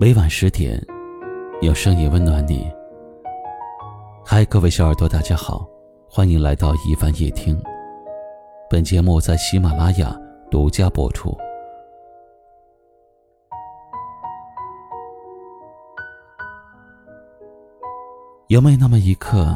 [0.00, 0.82] 每晚十点，
[1.60, 2.66] 有声音温暖你。
[4.24, 5.68] 嗨，各位小耳朵，大家好，
[6.08, 7.62] 欢迎来到一凡夜听。
[8.70, 10.18] 本节目在喜马拉雅
[10.50, 11.36] 独家播出。
[18.46, 19.54] 有没有那么一刻，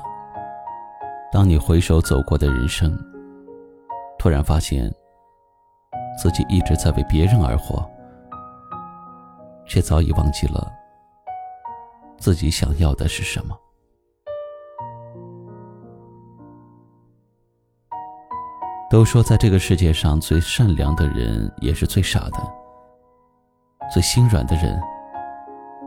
[1.32, 2.94] 当你回首走过的人生，
[4.18, 4.94] 突然发现
[6.22, 7.82] 自己一直在为别人而活？
[9.66, 10.72] 却早已忘记了
[12.18, 13.58] 自己想要的是什么。
[18.90, 22.38] 都说，在这个世界上最善良的人也是最傻的，
[23.92, 24.80] 最心软的人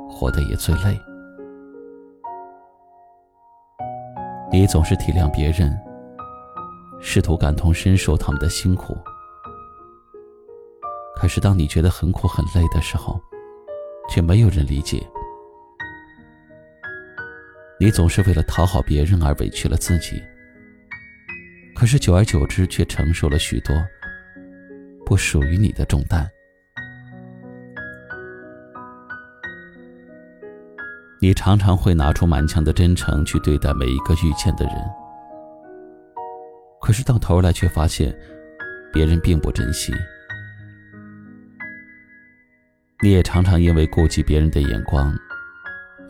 [0.09, 0.99] 活得也最累。
[4.52, 5.80] 你总是体谅别人，
[6.99, 8.98] 试图感同身受他们的辛苦，
[11.15, 13.21] 可是当你觉得很苦很累的时候，
[14.10, 15.05] 却没有人理解，
[17.80, 20.22] 你总是为了讨好别人而委屈了自己。
[21.76, 23.76] 可是久而久之，却承受了许多
[25.05, 26.27] 不属于你的重担。
[31.20, 34.76] 你常常会拿出满腔的真诚去对待每一个遇见的人，
[36.82, 38.16] 可是到头来却发现，
[38.94, 39.94] 别人并不珍惜。
[43.03, 45.13] 你也常常因为顾及别人的眼光，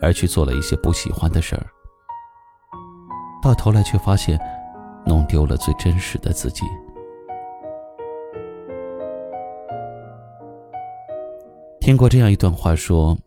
[0.01, 1.67] 而去做了一些不喜欢的事儿，
[3.43, 4.39] 到头来却发现，
[5.05, 6.63] 弄丢了最真实的自己。
[11.81, 13.17] 听过这样一段话说：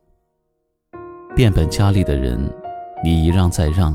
[1.36, 2.38] 变本加厉的人，
[3.04, 3.94] 你一让再让，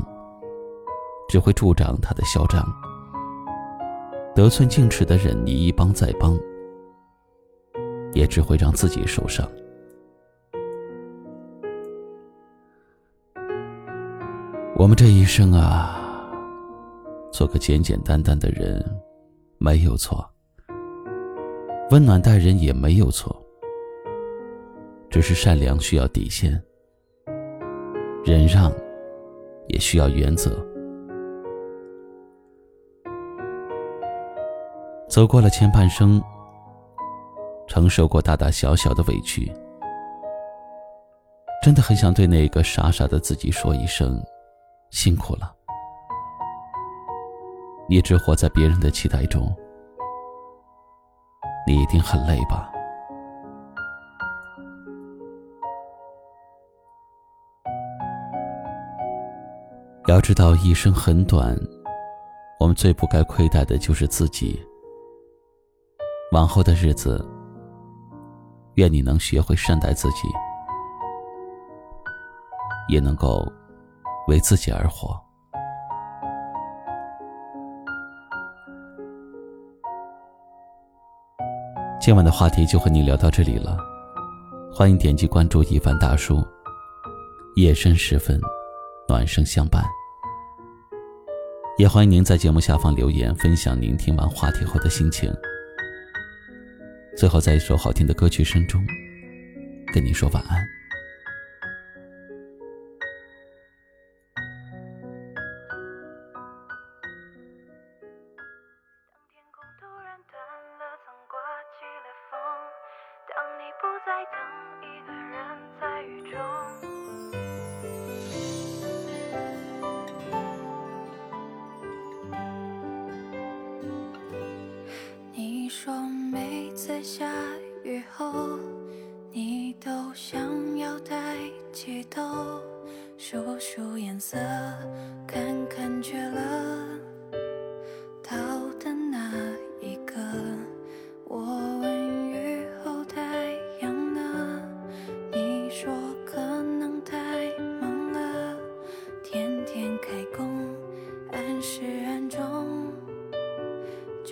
[1.28, 2.62] 只会助长他的嚣张；
[4.32, 6.38] 得寸进尺的人，你一帮再帮。
[8.16, 9.46] 也只会让自己受伤。
[14.74, 16.30] 我们这一生啊，
[17.30, 18.82] 做个简简单单的人
[19.58, 20.26] 没有错，
[21.90, 23.36] 温暖待人也没有错，
[25.10, 26.58] 只是善良需要底线，
[28.24, 28.72] 忍让
[29.68, 30.64] 也需要原则。
[35.06, 36.22] 走过了前半生。
[37.76, 39.52] 承受过大大小小的委屈，
[41.62, 44.18] 真的很想对那个傻傻的自己说一声：
[44.88, 45.54] 辛苦了。
[47.90, 49.54] 一直活在别人的期待中，
[51.66, 52.72] 你一定很累吧？
[60.06, 61.54] 要知道，一生很短，
[62.58, 64.58] 我们最不该亏待的就是自己。
[66.32, 67.22] 往后的日子。
[68.76, 70.28] 愿你能学会善待自己，
[72.88, 73.50] 也能够
[74.28, 75.18] 为自己而活。
[81.98, 83.78] 今晚的话题就和你聊到这里了，
[84.70, 86.46] 欢迎点击关注一凡大叔。
[87.56, 88.38] 夜深时分，
[89.08, 89.82] 暖声相伴。
[91.78, 95.34] 也欢迎您在节目下方留言，分享您听完话题后的心情。
[97.16, 98.86] 最后，在一首好听的歌曲声中，
[99.90, 100.75] 跟你说晚安。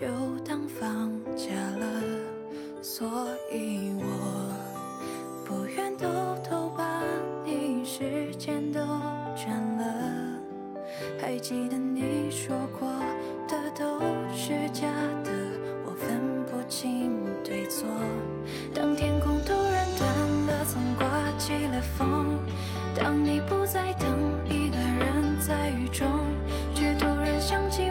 [0.04, 0.10] 就
[0.46, 1.48] 当放假
[1.80, 1.86] 了，
[2.82, 3.08] 所
[3.50, 4.04] 以我
[5.46, 6.06] 不愿偷
[6.46, 7.00] 偷把
[7.42, 8.80] 你时间都
[9.34, 9.48] 占
[9.78, 9.84] 了
[11.18, 12.86] 还记得你说过
[13.48, 13.98] 的都
[14.36, 14.86] 是假
[15.24, 15.30] 的，
[15.86, 17.10] 我分不清
[17.42, 17.88] 对错。
[18.74, 20.06] 当天空突然断
[20.48, 21.08] 了，曾刮
[21.38, 22.38] 起了风。
[22.94, 24.06] 当你不再等
[24.44, 26.06] 一个人在雨中，
[26.74, 27.83] 却突然想起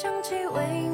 [0.00, 0.87] 想起唯一。